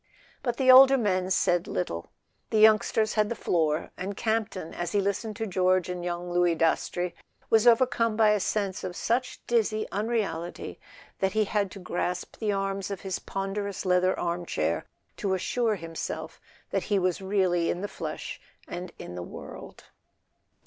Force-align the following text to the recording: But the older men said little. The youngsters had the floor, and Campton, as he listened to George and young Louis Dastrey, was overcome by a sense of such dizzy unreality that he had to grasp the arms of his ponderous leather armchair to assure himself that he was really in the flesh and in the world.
But 0.41 0.57
the 0.57 0.71
older 0.71 0.97
men 0.97 1.29
said 1.29 1.67
little. 1.67 2.09
The 2.49 2.57
youngsters 2.57 3.13
had 3.13 3.29
the 3.29 3.35
floor, 3.35 3.91
and 3.95 4.17
Campton, 4.17 4.73
as 4.73 4.93
he 4.93 4.99
listened 4.99 5.35
to 5.35 5.45
George 5.45 5.89
and 5.89 6.03
young 6.03 6.31
Louis 6.31 6.55
Dastrey, 6.55 7.13
was 7.51 7.67
overcome 7.67 8.17
by 8.17 8.31
a 8.31 8.39
sense 8.39 8.83
of 8.83 8.95
such 8.95 9.45
dizzy 9.45 9.85
unreality 9.91 10.79
that 11.19 11.33
he 11.33 11.43
had 11.45 11.69
to 11.73 11.79
grasp 11.79 12.37
the 12.39 12.51
arms 12.51 12.89
of 12.89 13.01
his 13.01 13.19
ponderous 13.19 13.85
leather 13.85 14.19
armchair 14.19 14.85
to 15.17 15.35
assure 15.35 15.75
himself 15.75 16.41
that 16.71 16.85
he 16.85 16.97
was 16.97 17.21
really 17.21 17.69
in 17.69 17.81
the 17.81 17.87
flesh 17.87 18.41
and 18.67 18.91
in 18.97 19.13
the 19.13 19.21
world. 19.21 19.83